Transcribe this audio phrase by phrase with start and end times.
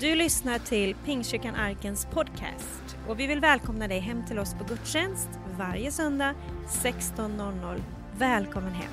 [0.00, 4.64] Du lyssnar till Pingstkyrkan Arkens podcast och vi vill välkomna dig hem till oss på
[4.64, 5.28] gudstjänst
[5.58, 6.34] varje söndag
[6.68, 7.82] 16.00.
[8.18, 8.92] Välkommen hem!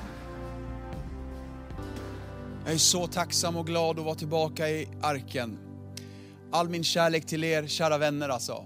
[2.64, 5.58] Jag är så tacksam och glad att vara tillbaka i arken.
[6.52, 8.64] All min kärlek till er, kära vänner alltså.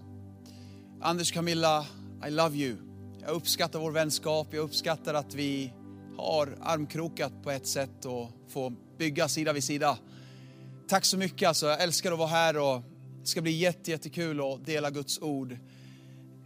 [1.00, 1.86] Anders Camilla,
[2.26, 2.76] I love you.
[3.20, 5.72] Jag uppskattar vår vänskap, jag uppskattar att vi
[6.16, 9.98] har armkrokat på ett sätt och får bygga sida vid sida.
[10.90, 12.82] Tack så mycket alltså, jag älskar att vara här och
[13.20, 15.56] det ska bli jätte, jättekul att dela Guds ord.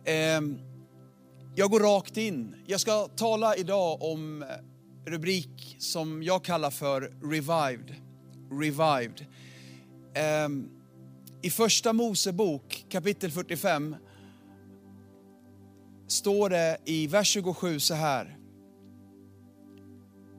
[0.04, 0.58] Ehm,
[1.54, 2.56] jag går rakt in.
[2.66, 4.44] Jag ska tala idag om
[5.06, 7.94] rubrik som jag kallar för Revived.
[8.50, 9.26] Revived.
[10.14, 10.68] Ehm,
[11.42, 13.96] I första Mosebok kapitel 45
[16.08, 18.38] står det i vers 27 så här.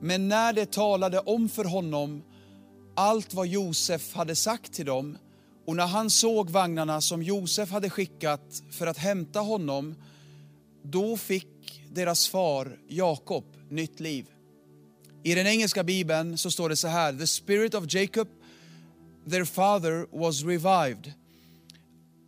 [0.01, 2.23] Men när det talade om för honom
[2.95, 5.17] allt vad Josef hade sagt till dem
[5.65, 9.95] och när han såg vagnarna som Josef hade skickat för att hämta honom,
[10.83, 14.25] då fick deras far Jakob nytt liv.
[15.23, 18.27] I den engelska bibeln så står det så här, The spirit of Jacob,
[19.29, 21.13] their father was revived.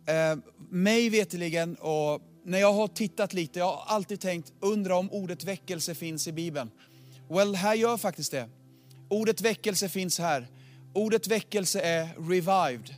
[0.06, 0.38] Eh,
[0.70, 5.44] mig veteligen och när jag har tittat lite, jag har alltid tänkt, undra om ordet
[5.44, 6.70] väckelse finns i bibeln.
[7.30, 8.48] Well, här gör faktiskt det.
[9.08, 10.48] Ordet väckelse finns här.
[10.98, 12.94] Ordet väckelse är revived.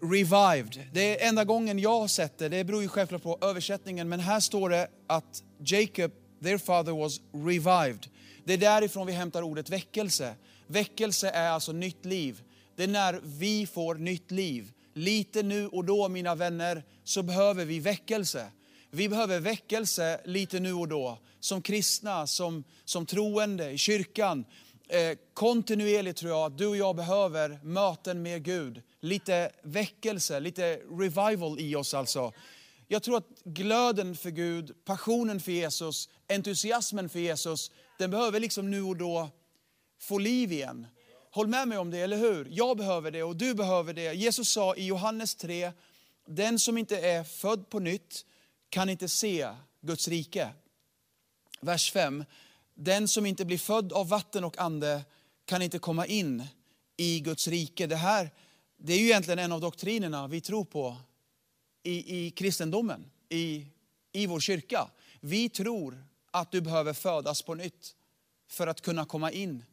[0.00, 0.86] Revived.
[0.92, 4.20] Det är enda gången jag har sett det, det beror ju självklart på översättningen, men
[4.20, 6.12] här står det att Jacob,
[6.42, 8.06] their father was revived.
[8.44, 10.34] Det är därifrån vi hämtar ordet väckelse.
[10.66, 12.42] Väckelse är alltså nytt liv.
[12.76, 14.72] Det är när vi får nytt liv.
[14.94, 18.46] Lite nu och då, mina vänner, så behöver vi väckelse.
[18.90, 24.44] Vi behöver väckelse lite nu och då, som kristna, som, som troende i kyrkan.
[24.88, 28.82] Eh, kontinuerligt tror jag att du och jag behöver möten med Gud.
[29.00, 32.32] Lite väckelse, lite revival i oss alltså.
[32.88, 38.70] Jag tror att glöden för Gud, passionen för Jesus, entusiasmen för Jesus, den behöver liksom
[38.70, 39.30] nu och då
[40.00, 40.86] få liv igen.
[41.30, 42.48] Håll med mig om det, eller hur?
[42.50, 44.12] Jag behöver det och du behöver det.
[44.12, 45.72] Jesus sa i Johannes 3,
[46.26, 48.24] den som inte är född på nytt
[48.68, 49.48] kan inte se
[49.80, 50.48] Guds rike.
[51.60, 52.24] Vers 5,
[52.74, 55.04] den som inte blir född av vatten och ande
[55.44, 56.46] kan inte komma in
[56.96, 57.86] i Guds rike.
[57.86, 58.30] Det här
[58.76, 60.96] det är ju egentligen en av doktrinerna vi tror på
[61.82, 63.66] i, i kristendomen, i,
[64.12, 64.90] i vår kyrka.
[65.20, 67.94] Vi tror att du behöver födas på nytt
[68.48, 69.64] för att kunna komma in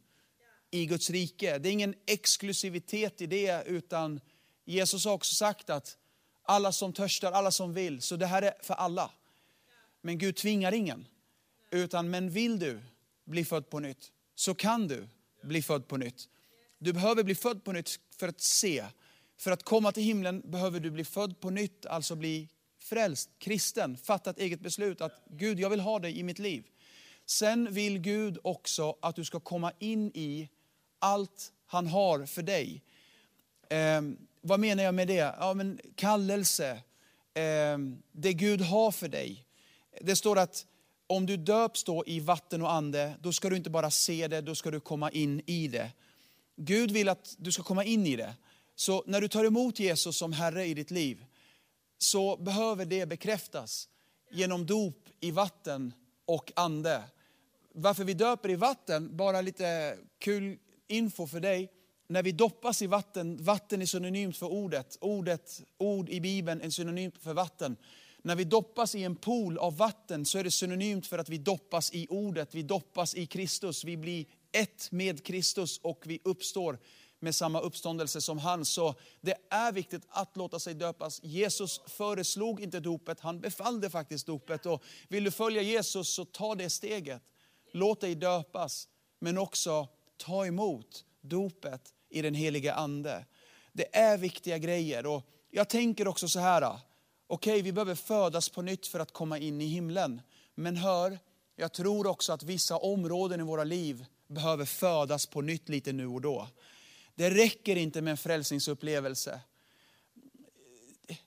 [0.72, 1.58] i Guds rike.
[1.58, 4.20] Det är ingen exklusivitet i det, utan
[4.66, 5.98] Jesus har också sagt att
[6.44, 9.12] alla som törstar, alla som vill, så det här är för alla.
[10.02, 11.08] Men Gud tvingar ingen.
[11.72, 12.80] Utan, men vill du
[13.26, 15.08] bli född på nytt, så kan du
[15.42, 16.30] bli född på nytt.
[16.78, 18.86] Du behöver bli född på nytt för att se.
[19.38, 22.50] För att komma till himlen behöver du bli född på nytt, alltså bli
[22.80, 26.64] frälst, kristen, fatta ett eget beslut att Gud, jag vill ha dig i mitt liv.
[27.26, 30.50] Sen vill Gud också att du ska komma in i
[31.00, 32.82] allt han har för dig.
[33.70, 34.02] Eh,
[34.42, 35.36] vad menar jag med det?
[35.40, 36.72] Ja, men kallelse,
[37.34, 37.78] eh,
[38.12, 39.46] det Gud har för dig.
[40.02, 40.66] Det står att
[41.10, 44.42] om du döps då i vatten och ande, då ska du inte bara se det,
[44.42, 45.92] då ska du komma in i det.
[46.56, 48.34] Gud vill att du ska komma in i det.
[48.76, 51.26] Så när du tar emot Jesus som Herre i ditt liv,
[51.98, 53.90] så behöver det bekräftas
[54.32, 55.94] genom dop i vatten
[56.26, 57.04] och ande.
[57.74, 61.72] Varför vi döper i vatten, bara lite kul info för dig.
[62.08, 64.98] När vi doppas i vatten, vatten är synonymt för ordet.
[65.02, 67.78] Ordet, ord i Bibeln är synonymt för vatten.
[68.22, 71.38] När vi doppas i en pool av vatten så är det synonymt för att vi
[71.38, 73.84] doppas i ordet, vi doppas i Kristus.
[73.84, 76.80] Vi blir ett med Kristus och vi uppstår
[77.20, 78.66] med samma uppståndelse som han.
[78.66, 81.24] Så det är viktigt att låta sig döpas.
[81.24, 84.66] Jesus föreslog inte dopet, han befallde faktiskt dopet.
[84.66, 87.24] Och vill du följa Jesus så ta det steget.
[87.72, 88.88] Låt dig döpas,
[89.20, 89.88] men också
[90.18, 93.26] ta emot dopet i den heliga ande.
[93.74, 95.06] Det är viktiga grejer.
[95.06, 96.80] Och jag tänker också så här,
[97.32, 100.22] okej okay, vi behöver födas på nytt för att komma in i himlen.
[100.56, 101.20] Men hör,
[101.56, 106.08] jag tror också att vissa områden i våra liv behöver födas på nytt lite nu
[106.08, 106.48] och då.
[107.16, 109.42] Det räcker inte med en frälsningsupplevelse.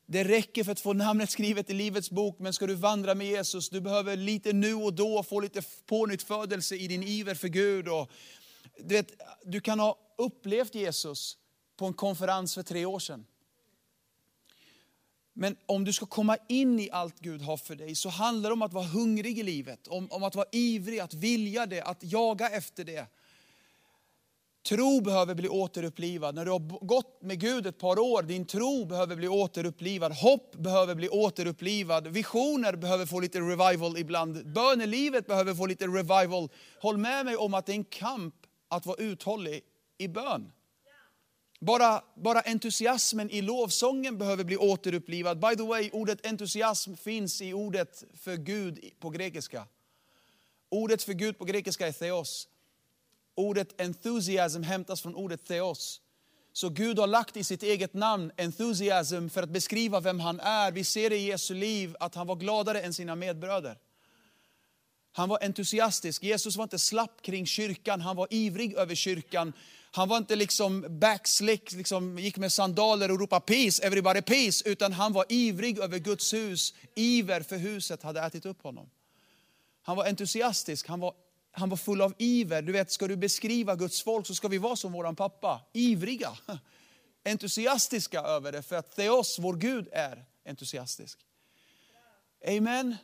[0.06, 3.26] Det räcker för att få namnet skrivet i Livets bok, men ska du vandra med
[3.26, 7.88] Jesus, du behöver lite nu och då få lite pånyttfödelse i din iver för Gud.
[7.88, 8.10] Och,
[8.78, 9.12] du, vet,
[9.44, 11.36] du kan ha upplevt Jesus
[11.76, 13.26] på en konferens för tre år sedan.
[15.34, 18.54] Men om du ska komma in i allt Gud har för dig så handlar det
[18.54, 21.98] om att vara hungrig i livet, om, om att vara ivrig, att vilja det, att
[22.00, 23.06] jaga efter det.
[24.68, 26.34] Tro behöver bli återupplivad.
[26.34, 30.12] När du har gått med Gud ett par år, din tro behöver bli återupplivad.
[30.12, 32.06] Hopp behöver bli återupplivad.
[32.06, 34.52] Visioner behöver få lite revival ibland.
[34.52, 36.48] Bönelivet behöver få lite revival.
[36.80, 38.34] Håll med mig om att det är en kamp
[38.68, 39.60] att vara uthållig
[39.98, 40.52] i bön.
[41.62, 45.40] Bara, bara entusiasmen i lovsången behöver bli återupplivad.
[45.40, 49.66] By the way, ordet entusiasm finns i ordet för Gud på grekiska.
[50.68, 52.48] Ordet för Gud på grekiska är theos.
[53.34, 56.00] Ordet enthusiasm hämtas från ordet theos.
[56.52, 60.72] Så Gud har lagt i sitt eget namn enthusiasm för att beskriva vem han är.
[60.72, 63.78] Vi ser i Jesu liv att han var gladare än sina medbröder.
[65.12, 66.22] Han var entusiastisk.
[66.22, 69.52] Jesus var inte slapp kring kyrkan, han var ivrig över kyrkan.
[69.94, 74.92] Han var inte liksom backslick, liksom gick med sandaler och ropade peace, everybody peace, utan
[74.92, 76.74] han var ivrig över Guds hus.
[76.94, 78.90] Iver för huset hade ätit upp honom.
[79.82, 81.14] Han var entusiastisk, han var,
[81.50, 82.62] han var full av iver.
[82.62, 86.32] Du vet, ska du beskriva Guds folk så ska vi vara som våran pappa, ivriga.
[87.24, 91.18] Entusiastiska över det, för att Theos, vår Gud, är entusiastisk.
[92.48, 92.96] Amen.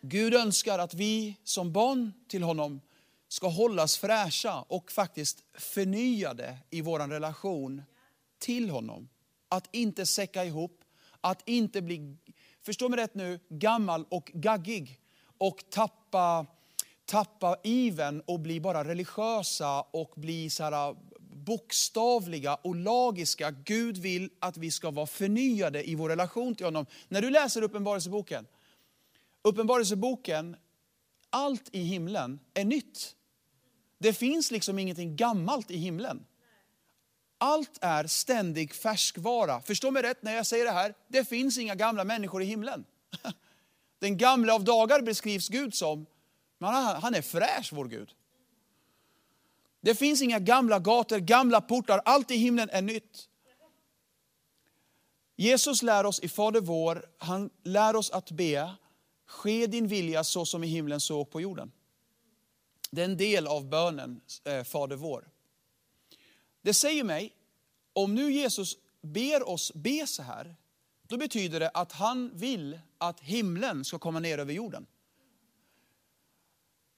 [0.00, 2.80] Gud önskar att vi som barn till honom
[3.28, 7.82] ska hållas fräscha och faktiskt förnyade i vår relation
[8.38, 9.08] till honom.
[9.48, 10.84] Att inte säcka ihop,
[11.20, 12.16] att inte bli,
[12.62, 15.00] förstå mig rätt nu, gammal och gaggig
[15.38, 16.46] och tappa,
[17.04, 23.50] tappa iven och bli bara religiösa och bli så här äh, bokstavliga och lagiska.
[23.50, 26.86] Gud vill att vi ska vara förnyade i vår relation till honom.
[27.08, 28.46] När du läser Uppenbarelseboken,
[29.42, 30.56] Uppenbarelseboken,
[31.30, 33.15] allt i himlen är nytt.
[34.06, 36.26] Det finns liksom ingenting gammalt i himlen.
[37.38, 39.60] Allt är ständig färskvara.
[39.60, 42.84] Förstå mig rätt när jag säger det här, det finns inga gamla människor i himlen.
[43.98, 46.06] Den gamla av dagar beskrivs Gud som,
[46.58, 48.14] men han är fräsch vår Gud.
[49.80, 53.28] Det finns inga gamla gator, gamla portar, allt i himlen är nytt.
[55.36, 58.74] Jesus lär oss i Fader vår, han lär oss att be,
[59.26, 61.72] ske din vilja så som i himlen så och på jorden.
[62.90, 65.28] Det är en del av bönen eh, Fader vår.
[66.62, 67.32] Det säger mig,
[67.92, 70.56] om nu Jesus ber oss be så här,
[71.02, 74.86] då betyder det att han vill att himlen ska komma ner över jorden.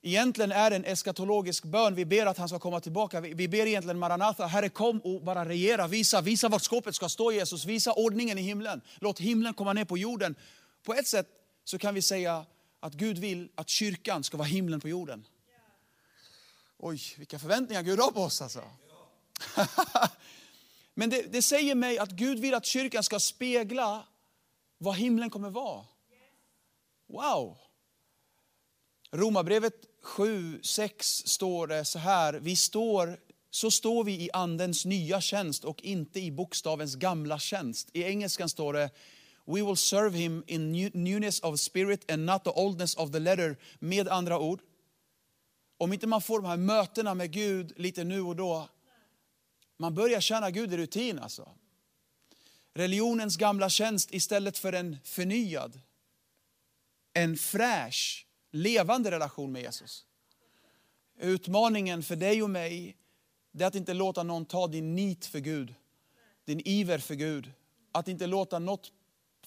[0.02, 1.94] Egentligen är det en eskatologisk bön.
[1.94, 3.20] Vi ber att han ska komma tillbaka.
[3.20, 5.86] Vi ber egentligen Maranatha, Herre kom och bara regera.
[5.86, 7.64] Visa, visa vart skåpet ska stå Jesus.
[7.64, 8.80] Visa ordningen i himlen.
[9.00, 10.34] Låt himlen komma ner på jorden.
[10.82, 11.26] På ett sätt
[11.64, 12.46] så kan vi säga
[12.80, 15.24] att Gud vill att kyrkan ska vara himlen på jorden.
[16.78, 18.62] Oj, vilka förväntningar Gud har på oss alltså.
[20.94, 24.06] Men det, det, säger mig att Gud vill att kyrkan ska spegla
[24.78, 25.84] vad himlen kommer vara.
[27.06, 27.58] Wow!
[29.10, 33.20] Romarbrevet 7, 6 står det så här, vi står,
[33.50, 37.90] så står vi i andens nya tjänst och inte i bokstavens gamla tjänst.
[37.92, 38.90] I engelskan står det,
[39.44, 43.56] we will serve him in newness of spirit and not the oldness of the letter.
[43.78, 44.60] Med andra ord,
[45.78, 48.68] om inte man får de här mötena med Gud lite nu och då,
[49.76, 51.48] man börjar känna Gud i rutin alltså.
[52.74, 55.80] Religionens gamla tjänst istället för en förnyad,
[57.12, 60.06] en fräsch, levande relation med Jesus.
[61.18, 62.96] Utmaningen för dig och mig,
[63.52, 65.74] det är att inte låta någon ta din nit för Gud,
[66.44, 67.52] din iver för Gud.
[67.92, 68.92] Att inte låta något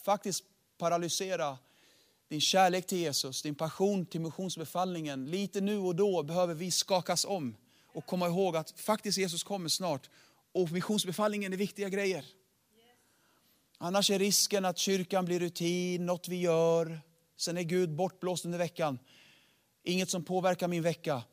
[0.02, 0.44] faktiskt
[0.78, 1.58] paralysera
[2.32, 5.26] din kärlek till Jesus, din passion till missionsbefallningen.
[5.26, 7.56] Lite nu och då behöver vi skakas om
[7.88, 10.10] och komma ihåg att faktiskt Jesus kommer snart
[10.52, 12.26] och missionsbefallningen är viktiga grejer.
[13.78, 17.02] Annars är risken att kyrkan blir rutin, något vi gör.
[17.38, 19.00] Sen är Gud bortblåst under veckan.
[19.84, 21.24] Inget som påverkar min vecka.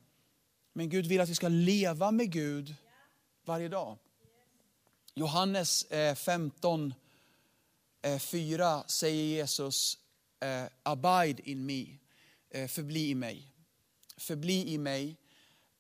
[0.73, 2.75] Men Gud vill att vi ska leva med Gud
[3.45, 3.99] varje dag.
[5.15, 6.95] Johannes eh, 15,
[8.21, 9.99] 4 eh, säger Jesus,
[10.41, 11.87] eh, abide in me,
[12.51, 13.55] eh, förbli i mig.
[14.17, 15.17] Förbli i mig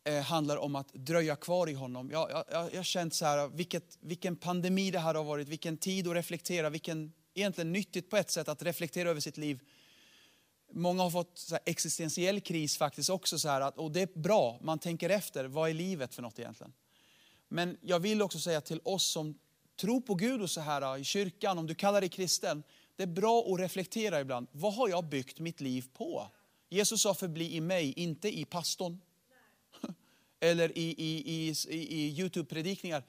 [0.04, 2.10] eh, handlar om att dröja kvar i honom.
[2.10, 5.76] Jag, jag, jag har känt så här, vilket, vilken pandemi det här har varit, vilken
[5.76, 9.60] tid att reflektera, vilken egentligen nyttigt på ett sätt att reflektera över sitt liv.
[10.72, 13.38] Många har fått så existentiell kris faktiskt också.
[13.38, 16.38] Så här, att, och det är bra, man tänker efter, vad är livet för något
[16.38, 16.72] egentligen?
[17.48, 19.38] Men jag vill också säga till oss som
[19.80, 22.62] tror på Gud och så här i kyrkan, om du kallar dig kristen,
[22.98, 24.46] det är bra att reflektera ibland.
[24.52, 26.28] Vad har jag byggt mitt liv på?
[26.68, 29.00] Jesus sa förbli i mig, inte i pastorn.
[30.40, 33.02] Eller i, i, i, i Youtube-predikningar.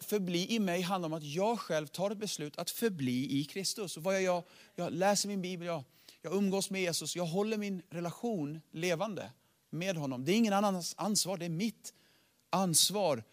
[0.00, 3.96] Förbli i mig handlar om att jag själv tar ett beslut att förbli i Kristus.
[3.96, 5.84] vad jag, jag, jag läser min bibel, jag,
[6.22, 9.30] jag umgås med Jesus, jag håller min relation levande
[9.70, 10.24] med honom.
[10.24, 11.94] Det är ingen annans ansvar, det är mitt
[12.50, 13.24] ansvar.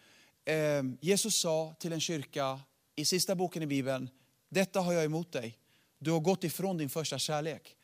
[0.44, 2.60] Eh, Jesus sa till en kyrka
[2.96, 4.10] i sista boken i Bibeln,
[4.50, 5.58] detta har jag emot dig.
[5.98, 7.76] Du har gått ifrån din första kärlek.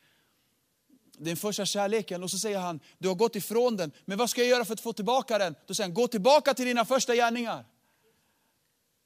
[1.17, 4.41] Den första kärleken och så säger han, du har gått ifrån den, men vad ska
[4.41, 5.55] jag göra för att få tillbaka den?
[5.65, 7.65] Då säger han, gå tillbaka till dina första gärningar.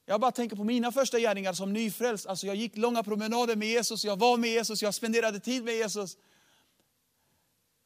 [0.06, 2.28] Jag bara tänker på mina första gärningar som nyfrälst.
[2.28, 5.76] Alltså jag gick långa promenader med Jesus, jag var med Jesus, jag spenderade tid med
[5.76, 6.18] Jesus.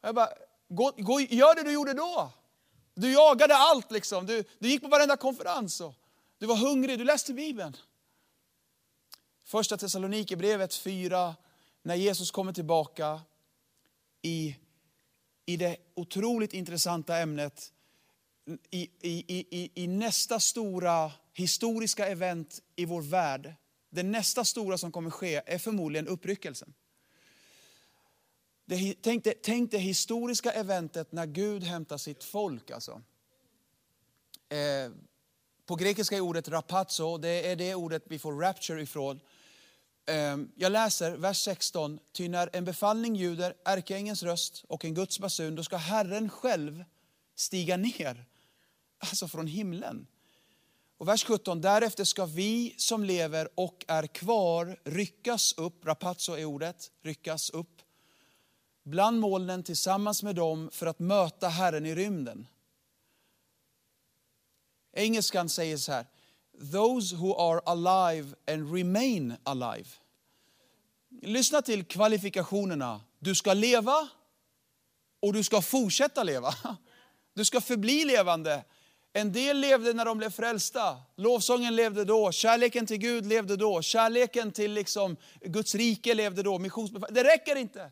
[0.00, 0.28] Jag bara,
[0.68, 2.32] gå, gå, gör det du gjorde då.
[2.94, 4.26] Du jagade allt liksom.
[4.26, 5.80] Du, du gick på varenda konferens.
[5.80, 5.94] Och
[6.38, 7.76] du var hungrig, du läste Bibeln.
[9.46, 11.36] Första Thessalonikerbrevet 4,
[11.82, 13.20] när Jesus kommer tillbaka
[14.22, 14.56] i,
[15.46, 17.72] i det otroligt intressanta ämnet,
[18.70, 23.54] i, i, i, i nästa stora historiska event i vår värld.
[23.90, 26.74] Det nästa stora som kommer ske är förmodligen uppryckelsen.
[28.64, 32.70] Det, tänk, det, tänk det historiska eventet när Gud hämtar sitt folk.
[32.70, 33.02] Alltså.
[34.48, 34.92] Eh,
[35.66, 39.20] på grekiska är ordet rapazo, det är det ordet vi får rapture ifrån.
[40.06, 41.98] Ehm, jag läser vers 16.
[42.12, 46.84] Ty när en befallning ljuder, ärkeängens röst och en Guds basun, då ska Herren själv
[47.34, 48.24] stiga ner,
[48.98, 50.06] alltså från himlen.
[50.98, 56.44] Och vers 17, därefter ska vi som lever och är kvar ryckas upp, Rapazzo är
[56.44, 57.82] ordet, ryckas upp
[58.82, 62.46] bland molnen tillsammans med dem för att möta Herren i rymden.
[64.92, 66.06] Engelskan säger så här,
[66.72, 69.88] those who are alive and remain alive.
[71.22, 73.00] Lyssna till kvalifikationerna.
[73.18, 74.08] Du ska leva
[75.22, 76.54] och du ska fortsätta leva.
[77.34, 78.64] Du ska förbli levande.
[79.12, 80.96] En del levde när de blev frälsta.
[81.16, 86.58] Lovsången levde då, kärleken till Gud levde då, kärleken till liksom Guds rike levde då.
[87.10, 87.90] Det räcker inte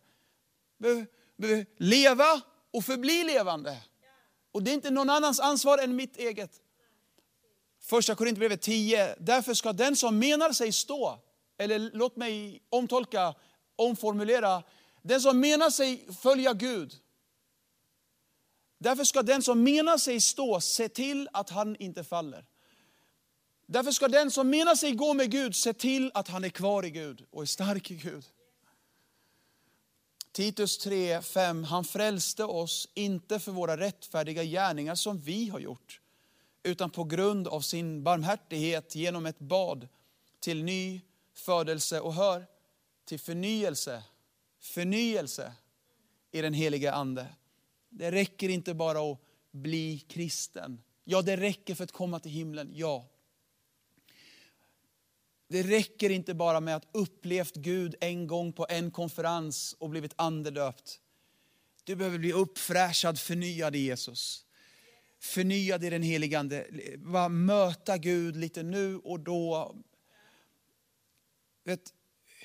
[1.78, 2.40] leva
[2.72, 3.76] och förbli levande.
[4.52, 6.60] Och det är inte någon annans ansvar än mitt eget.
[7.84, 9.14] Första Korintierbrevet 10.
[9.18, 11.18] Därför ska den som menar sig stå,
[11.58, 13.34] eller låt mig omtolka,
[13.76, 14.62] omformulera.
[15.02, 16.94] Den som menar sig följa Gud.
[18.78, 22.46] Därför ska den som menar sig stå se till att han inte faller.
[23.66, 26.84] Därför ska den som menar sig gå med Gud se till att han är kvar
[26.84, 28.24] i Gud och är stark i Gud.
[30.32, 31.64] Titus 3, 5.
[31.64, 36.00] Han frälste oss inte för våra rättfärdiga gärningar som vi har gjort,
[36.64, 39.88] utan på grund av sin barmhärtighet genom ett bad
[40.40, 41.00] till ny
[41.34, 42.46] födelse och hör,
[43.04, 44.02] till förnyelse,
[44.60, 45.52] förnyelse
[46.32, 47.26] i den heliga Ande.
[47.88, 49.18] Det räcker inte bara att
[49.50, 50.82] bli kristen.
[51.04, 53.08] Ja, det räcker för att komma till himlen, ja.
[55.48, 60.12] Det räcker inte bara med att upplevt Gud en gång på en konferens och blivit
[60.16, 61.00] andedöpt.
[61.84, 64.44] Du behöver bli uppfräschad, förnyad i Jesus.
[65.24, 66.66] Förnyad i den helige Ande.
[66.98, 69.74] Bara möta Gud lite nu och då.
[71.64, 71.94] Vet,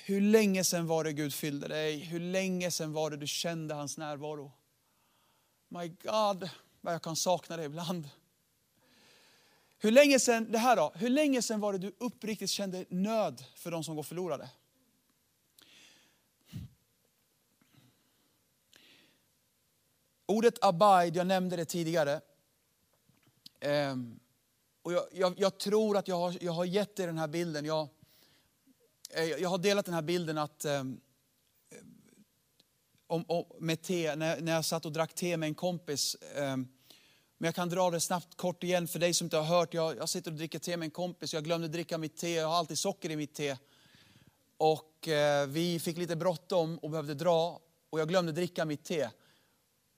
[0.04, 1.98] hur länge sedan var det Gud fyllde dig?
[1.98, 4.52] Hur länge sedan var det du kände hans närvaro?
[5.68, 8.08] My God, vad jag kan sakna det ibland.
[9.78, 13.44] Hur länge sedan, det här då, hur länge sedan var det du uppriktigt kände nöd
[13.54, 14.50] för de som går förlorade?
[20.26, 22.20] Ordet abide, jag nämnde det tidigare.
[23.60, 24.20] Ehm,
[24.82, 27.64] och jag, jag, jag, tror att jag har, jag har gett dig den här bilden.
[27.64, 27.88] Jag,
[29.10, 31.00] eh, jag har delat den här bilden att ehm,
[31.70, 31.78] eh,
[33.06, 36.16] om, om, med te, när, när jag satt och drack te med en kompis.
[36.36, 36.68] Ehm,
[37.38, 39.74] men jag kan dra det snabbt kort igen för dig som inte har hört.
[39.74, 41.34] Jag, jag sitter och dricker te med en kompis.
[41.34, 42.34] Jag glömde dricka mitt te.
[42.34, 43.56] Jag har alltid socker i mitt te.
[44.56, 47.60] Och eh, vi fick lite bråttom och behövde dra.
[47.90, 49.08] Och jag glömde dricka mitt te.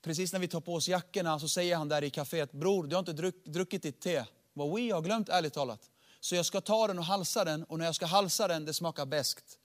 [0.02, 2.96] Precis när vi tar på oss jackorna så säger han där i kaféet, bror du
[2.96, 4.24] har inte druck, druckit ditt te.
[4.52, 5.90] Vad vi har glömt ärligt talat.
[6.20, 8.74] Så jag ska ta den och halsa den och när jag ska halsa den, det
[8.74, 9.58] smakar bäst.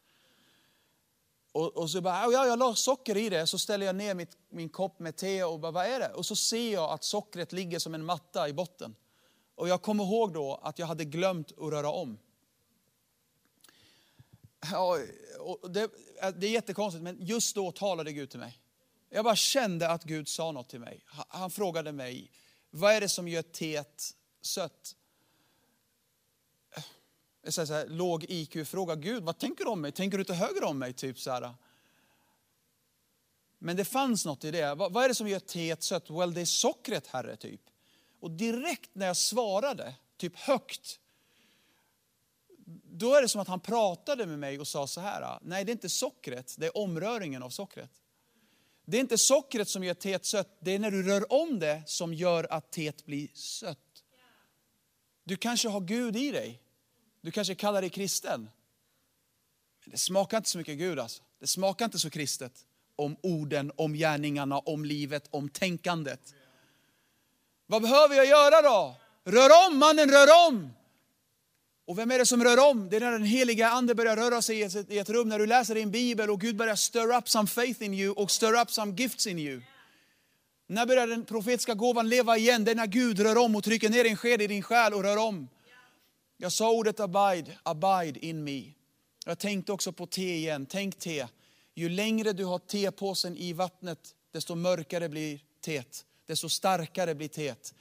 [1.52, 4.38] Och, och så bara, ja, jag la socker i det, så ställer jag ner mitt,
[4.50, 6.14] min kopp med te och bara, vad är det?
[6.14, 8.96] Och så ser jag att sockret ligger som en matta i botten.
[9.56, 12.18] Och jag kommer ihåg då att jag hade glömt att röra om.
[14.72, 14.98] Ja,
[15.70, 15.90] det,
[16.36, 18.60] det är jättekonstigt, men just då talade Gud till mig.
[19.10, 21.04] Jag bara kände att Gud sa något till mig.
[21.28, 22.32] Han frågade mig,
[22.70, 24.96] vad är det som gör teet sött?
[27.52, 28.96] så här, låg IQ-fråga.
[28.96, 29.92] Gud, vad tänker du om mig?
[29.92, 30.94] Tänker du inte högre om mig?
[30.94, 31.54] Typ så här.
[33.60, 34.76] Men det fanns något i det.
[34.76, 36.10] Vad, vad är det som gör teet sött?
[36.10, 37.36] Well, det är sockret, Herre.
[37.36, 37.62] typ.
[38.20, 41.00] Och direkt när jag svarade, typ högt,
[42.84, 45.40] då är det som att han pratade med mig och sa så här.
[45.42, 47.92] Nej, det är inte sockret, det är omröringen av sockret.
[48.90, 51.84] Det är inte sockret som gör teet sött, det är när du rör om det
[51.86, 54.04] som gör att teet blir sött.
[55.24, 56.62] Du kanske har Gud i dig.
[57.22, 58.50] Du kanske kallar dig kristen.
[59.84, 61.24] Men det smakar inte så mycket Gud alltså.
[61.40, 62.54] Det smakar inte så kristet.
[62.96, 66.34] Om orden, om gärningarna, om livet, om tänkandet.
[67.66, 68.96] Vad behöver jag göra då?
[69.24, 70.74] Rör om mannen, rör om!
[71.88, 72.90] Och vem är det som rör om?
[72.90, 75.76] Det är när den heliga ande börjar röra sig i ett rum, när du läser
[75.76, 78.94] din bibel och Gud börjar stir up some faith in you och stir up some
[78.98, 79.62] gifts in you.
[80.68, 82.64] När börjar den profetiska gåvan leva igen?
[82.64, 85.04] Det är när Gud rör om och trycker ner en sked i din själ och
[85.04, 85.48] rör om.
[86.38, 88.64] Jag sa ordet abide, abide in me.
[89.26, 90.66] Jag tänkte också på te igen.
[90.66, 91.28] Tänk te.
[91.76, 94.00] Ju längre du har tepåsen i vattnet,
[94.34, 96.06] desto mörkare blir teet.
[96.26, 97.74] Desto starkare blir teet.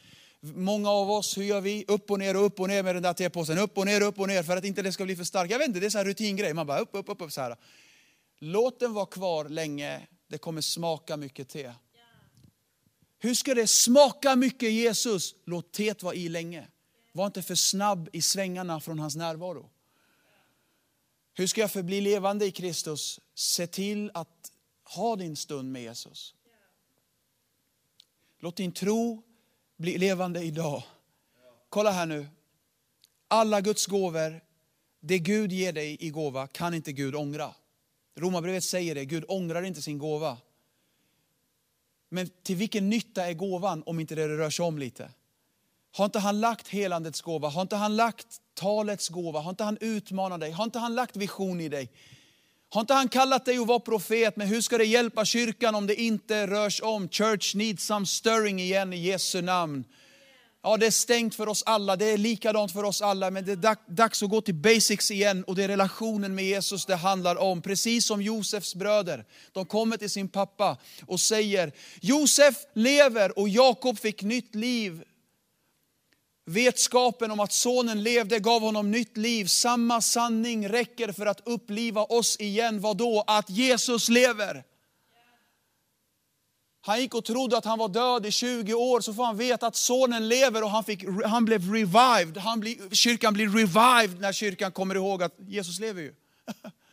[0.55, 1.85] Många av oss, hur gör vi?
[1.89, 3.59] Upp och ner och upp och ner med den där tepåsen.
[3.59, 5.51] Upp och ner, upp och ner för att inte det ska bli för starkt.
[5.51, 6.55] Jag vet inte, det är en här rutingrej.
[6.55, 7.57] Man bara upp, upp, upp, upp så här.
[8.39, 10.07] Låt den vara kvar länge.
[10.29, 11.73] Det kommer smaka mycket te.
[13.19, 15.35] Hur ska det smaka mycket Jesus?
[15.45, 16.69] Låt teet vara i länge.
[17.13, 19.71] Var inte för snabb i svängarna från hans närvaro.
[21.35, 23.21] Hur ska jag förbli levande i Kristus?
[23.35, 24.53] Se till att
[24.85, 26.35] ha din stund med Jesus.
[28.39, 29.23] Låt din tro
[29.77, 30.83] bli levande idag.
[31.69, 32.27] Kolla här nu.
[33.29, 34.41] Alla Guds gåvor,
[35.01, 37.55] det Gud ger dig i gåva kan inte Gud ångra.
[38.17, 40.39] Romarbrevet säger det, Gud ångrar inte sin gåva.
[42.09, 45.11] Men till vilken nytta är gåvan om inte det rör sig om lite?
[45.93, 47.49] Har inte han lagt helandets gåva?
[47.49, 49.41] Har inte han lagt talets gåva?
[49.41, 50.51] Har inte han utmanat dig?
[50.51, 51.91] Har inte han lagt vision i dig?
[52.69, 54.37] Har inte han kallat dig att vara profet?
[54.37, 57.09] Men hur ska det hjälpa kyrkan om det inte rörs om?
[57.09, 59.85] Church needs some stirring igen i Jesu namn.
[60.63, 63.53] Ja, det är stängt för oss alla, det är likadant för oss alla, men det
[63.53, 67.37] är dags att gå till basics igen och det är relationen med Jesus det handlar
[67.37, 67.63] om.
[67.63, 69.25] Precis som Josefs bröder.
[69.53, 75.03] De kommer till sin pappa och säger, Josef lever och Jakob fick nytt liv.
[76.49, 79.45] Vetskapen om att sonen levde gav honom nytt liv.
[79.45, 82.81] Samma sanning räcker för att uppliva oss igen.
[82.81, 83.25] Vad då?
[83.27, 84.65] Att Jesus lever.
[86.81, 89.67] Han gick och trodde att han var död i 20 år, så får han veta
[89.67, 92.37] att sonen lever och han, fick, han blev revived.
[92.37, 96.15] Han bli, kyrkan blir revived när kyrkan kommer ihåg att Jesus lever ju.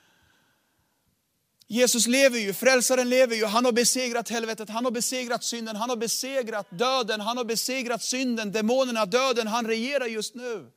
[1.74, 5.90] Jesus lever ju, frälsaren lever ju, han har besegrat helvetet, han har besegrat synden, han
[5.90, 10.72] har besegrat döden, han har besegrat synden, demonerna, döden, han regerar just nu.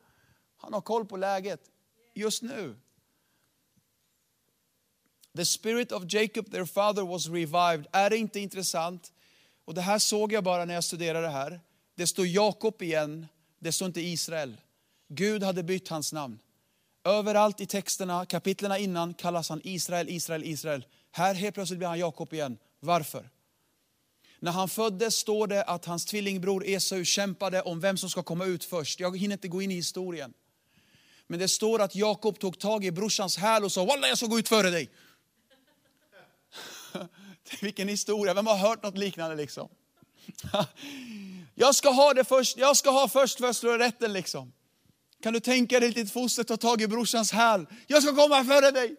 [0.57, 1.61] Han har koll på läget
[2.13, 2.75] just nu.
[5.35, 7.87] The spirit of Jacob, their father, was revived.
[7.91, 9.13] Är det inte intressant?
[9.65, 11.61] Och det här såg jag bara när jag studerade det här.
[11.95, 13.27] Det står Jakob igen,
[13.59, 14.57] det står inte Israel.
[15.07, 16.39] Gud hade bytt hans namn.
[17.07, 20.85] Överallt i texterna, kapitlerna innan kallas han Israel, Israel, Israel.
[21.11, 22.57] Här helt plötsligt blir han Jakob igen.
[22.79, 23.29] Varför?
[24.39, 28.45] När han föddes står det att hans tvillingbror Esau kämpade om vem som ska komma
[28.45, 28.99] ut först.
[28.99, 30.33] Jag hinner inte gå in i historien.
[31.27, 34.27] Men det står att Jakob tog tag i brorsans häl och sa, Walla jag ska
[34.27, 34.89] gå ut före dig.
[37.61, 39.69] Vilken historia, vem har hört något liknande liksom?
[41.55, 44.53] Jag ska ha det först, jag ska ha först förstfödslorätten liksom.
[45.21, 47.65] Kan du tänka dig ditt foster ta tag i brorsans häl?
[47.87, 48.95] Jag ska komma före dig.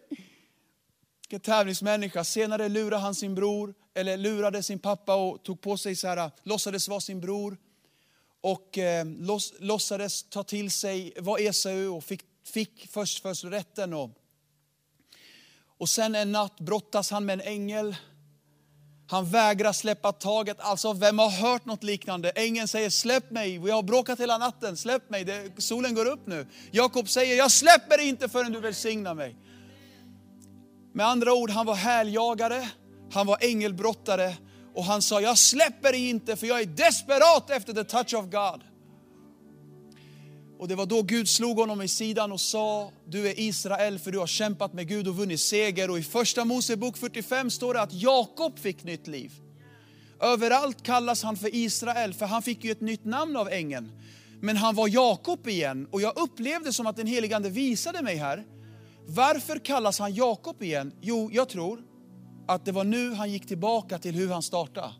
[1.21, 2.23] Vilken tävlingsmänniska.
[2.23, 6.31] Senare lurade han sin bror, eller lurade sin pappa och tog på sig så här,
[6.43, 7.57] låtsades vara sin bror.
[8.41, 13.93] Och eh, låts, låtsades ta till sig, var Esau och fick, fick förstfödslorätten.
[13.93, 14.09] Och,
[15.77, 17.95] och sen en natt brottas han med en ängel
[19.09, 20.57] han vägrar släppa taget.
[20.59, 22.29] Alltså vem har hört något liknande?
[22.29, 26.27] Ängeln säger släpp mig, vi har bråkat hela natten, släpp mig, det, solen går upp
[26.27, 26.47] nu.
[26.71, 29.35] Jakob säger jag släpper inte förrän du välsignar mig.
[30.93, 32.69] Med andra ord, han var häljagare,
[33.13, 34.35] han var ängelbrottare
[34.75, 38.63] och han sa jag släpper inte för jag är desperat efter the touch of God.
[40.59, 44.11] Och det var då Gud slog honom i sidan och sa, du är Israel för
[44.11, 45.89] du har kämpat med Gud och vunnit seger.
[45.89, 49.31] Och i första Mosebok 45 står det att Jakob fick nytt liv.
[50.21, 53.91] Överallt kallas han för Israel, för han fick ju ett nytt namn av ängeln.
[54.41, 58.15] Men han var Jakob igen och jag upplevde som att den helige Ande visade mig
[58.15, 58.45] här.
[59.07, 60.93] Varför kallas han Jakob igen?
[61.01, 61.83] Jo, jag tror
[62.47, 64.93] att det var nu han gick tillbaka till hur han startade.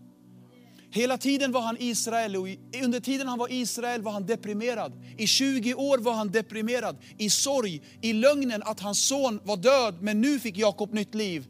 [0.91, 2.47] Hela tiden var han Israel och
[2.83, 4.93] under tiden han var Israel var han deprimerad.
[5.17, 9.95] I 20 år var han deprimerad, i sorg, i lögnen att hans son var död,
[10.01, 11.45] men nu fick Jakob nytt liv.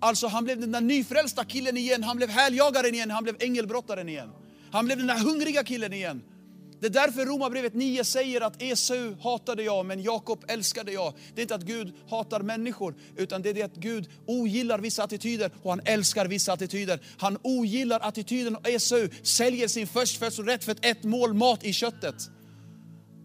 [0.00, 4.08] Alltså han blev den där nyfrälsta killen igen, han blev häljagaren igen, han blev ängelbrottaren
[4.08, 4.28] igen.
[4.72, 6.22] Han blev den där hungriga killen igen.
[6.82, 11.14] Det är därför Romarbrevet 9 säger att Esau hatade jag, men Jakob älskade jag.
[11.34, 15.04] Det är inte att Gud hatar människor, utan det är det att Gud ogillar vissa
[15.04, 17.00] attityder och han älskar vissa attityder.
[17.18, 22.14] Han ogillar attityden och Esau säljer sin förstfödslorätt för ett mål mat i köttet.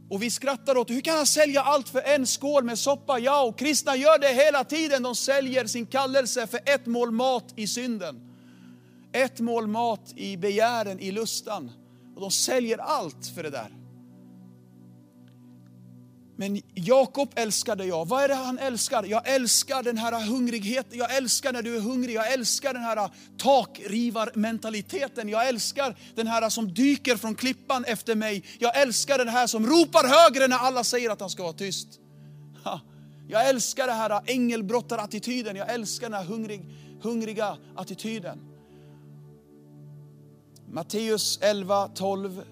[0.10, 3.20] Och vi skrattar åt hur kan han sälja allt för en skål med soppa?
[3.20, 5.04] Ja, och kristna gör det hela tiden.
[5.04, 8.22] De säljer sin kallelse för ett mål mat i synden.
[9.13, 11.72] Ett mål mat i begären, i lustan.
[12.18, 13.72] Och de säljer allt för det där.
[16.38, 18.08] Men Jakob älskade jag.
[18.08, 19.04] Vad är det han älskar?
[19.04, 20.98] Jag älskar den här hungrigheten.
[20.98, 22.16] Jag älskar när du är hungrig.
[22.16, 25.30] Jag älskar den här takrivarmentaliteten.
[25.30, 28.44] Jag älskar den här som dyker från klippan efter mig.
[28.60, 31.88] Jag älskar den här som ropar högre när alla säger att han ska vara tyst.
[33.28, 35.56] Jag älskar den här ängelbrottarattityden.
[35.56, 36.66] Jag älskar den här hungrig,
[37.02, 38.57] hungriga attityden.
[40.72, 42.44] Matteus 11, 12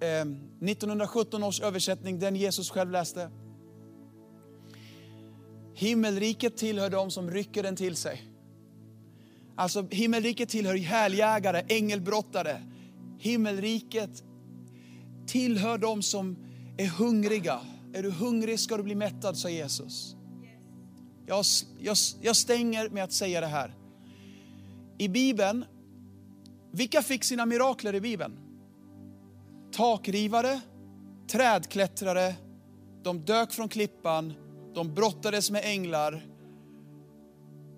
[0.00, 3.30] 1917 års översättning, den Jesus själv läste.
[5.74, 8.22] Himmelriket tillhör de som rycker den till sig.
[9.56, 12.62] Alltså himmelriket tillhör häljägare, ängelbrottare.
[13.18, 14.24] Himmelriket
[15.26, 16.36] tillhör de som
[16.78, 17.60] är hungriga.
[17.94, 20.16] Är du hungrig ska du bli mättad, sa Jesus.
[21.26, 21.44] Jag,
[21.78, 23.79] jag, jag stänger med att säga det här.
[25.00, 25.64] I Bibeln,
[26.72, 28.38] vilka fick sina mirakler i Bibeln?
[29.72, 30.60] takrivare,
[31.32, 32.34] trädklättrare,
[33.02, 34.34] de dök från klippan,
[34.74, 36.26] de brottades med änglar.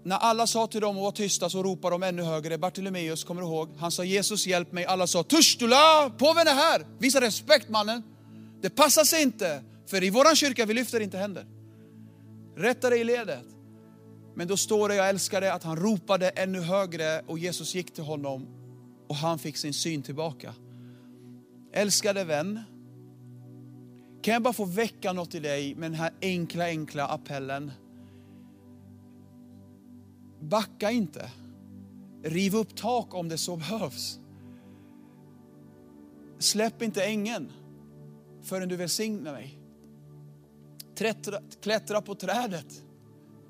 [0.04, 2.58] När alla sa till dem att vara tysta så ropade de ännu högre.
[2.58, 3.68] Bartolomeus, kommer du ihåg?
[3.78, 4.84] Han sa Jesus hjälp mig.
[4.84, 6.86] Alla sa Tustula, påven är här.
[6.98, 8.02] Visa respekt mannen.
[8.60, 11.46] Det passar sig inte, för i våran kyrka vi lyfter inte händer.
[12.56, 13.44] Rätta dig i ledet.
[14.34, 17.94] Men då står det, jag älskar det, att han ropade ännu högre och Jesus gick
[17.94, 18.46] till honom
[19.08, 20.54] och han fick sin syn tillbaka.
[21.72, 22.60] Älskade vän,
[24.22, 27.72] kan jag bara få väcka något i dig med den här enkla, enkla appellen?
[30.40, 31.30] Backa inte.
[32.24, 34.18] Riv upp tak om det så behövs.
[36.38, 37.52] Släpp inte ängen
[38.42, 39.58] förrän du välsignar mig.
[40.94, 42.84] Trättra, klättra på trädet.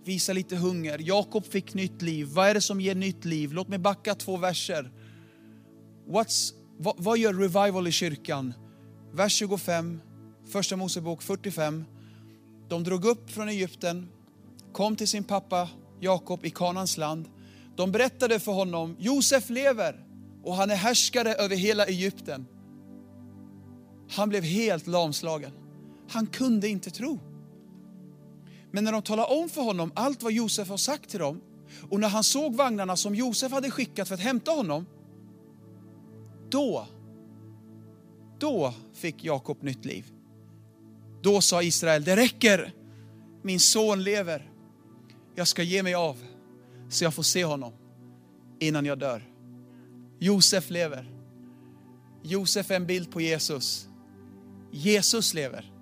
[0.04, 0.98] Visa lite hunger.
[0.98, 2.26] Jakob fick nytt liv.
[2.26, 3.52] Vad är det som ger nytt liv?
[3.52, 4.90] Låt mig backa två verser.
[6.08, 8.54] What's vad, vad gör revival i kyrkan?
[9.12, 10.00] Vers 25,
[10.52, 11.84] första Mosebok 45.
[12.68, 14.08] De drog upp från Egypten,
[14.72, 15.68] kom till sin pappa
[16.00, 17.28] Jakob i Kanans land.
[17.76, 20.04] De berättade för honom, Josef lever
[20.44, 22.46] och han är härskare över hela Egypten.
[24.10, 25.52] Han blev helt lamslagen.
[26.08, 27.18] Han kunde inte tro.
[28.72, 31.40] Men när de talade om för honom allt vad Josef har sagt till dem
[31.90, 34.86] och när han såg vagnarna som Josef hade skickat för att hämta honom
[36.50, 36.86] då,
[38.38, 40.12] då fick Jakob nytt liv.
[41.22, 42.74] Då sa Israel, det räcker,
[43.42, 44.50] min son lever.
[45.34, 46.16] Jag ska ge mig av
[46.88, 47.72] så jag får se honom
[48.60, 49.28] innan jag dör.
[50.18, 51.10] Josef lever.
[52.22, 53.88] Josef är en bild på Jesus.
[54.70, 55.72] Jesus lever.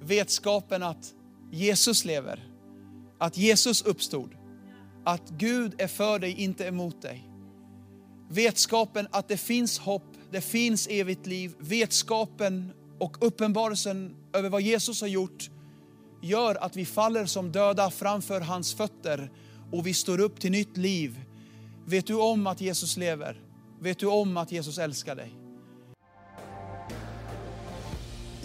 [0.00, 1.14] Vetskapen att
[1.50, 2.48] Jesus lever,
[3.18, 4.36] att Jesus uppstod,
[5.04, 7.30] att Gud är för dig, inte emot dig.
[8.28, 11.54] Vetskapen att det finns hopp, det finns evigt liv.
[11.58, 15.50] Vetskapen och uppenbarelsen över vad Jesus har gjort
[16.22, 19.30] gör att vi faller som döda framför hans fötter
[19.72, 21.20] och vi står upp till nytt liv.
[21.86, 23.40] Vet du om att Jesus lever?
[23.80, 25.45] Vet du om att Jesus älskar dig?